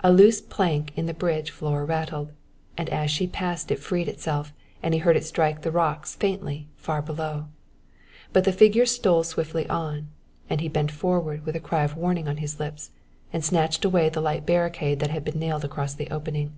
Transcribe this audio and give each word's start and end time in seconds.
A 0.00 0.12
loose 0.12 0.40
plank 0.40 0.90
in 0.98 1.06
the 1.06 1.14
bridge 1.14 1.52
floor 1.52 1.84
rattled, 1.84 2.32
and 2.76 2.88
as 2.90 3.12
she 3.12 3.28
passed 3.28 3.70
it 3.70 3.78
freed 3.78 4.08
itself 4.08 4.52
and 4.82 4.92
he 4.92 4.98
heard 4.98 5.16
it 5.16 5.24
strike 5.24 5.62
the 5.62 5.70
rocks 5.70 6.16
faintly 6.16 6.66
far 6.74 7.00
below; 7.00 7.46
but 8.32 8.42
the 8.42 8.50
figure 8.50 8.86
stole 8.86 9.22
swiftly 9.22 9.68
on, 9.68 10.08
and 10.50 10.60
he 10.60 10.68
bent 10.68 10.90
forward 10.90 11.46
with 11.46 11.54
a 11.54 11.60
cry 11.60 11.84
of 11.84 11.96
warning 11.96 12.26
on 12.26 12.38
his 12.38 12.58
lips, 12.58 12.90
and 13.32 13.44
snatched 13.44 13.84
away 13.84 14.08
the 14.08 14.20
light 14.20 14.44
barricade 14.44 14.98
that 14.98 15.10
had 15.10 15.22
been 15.24 15.38
nailed 15.38 15.64
across 15.64 15.94
the 15.94 16.10
opening. 16.10 16.54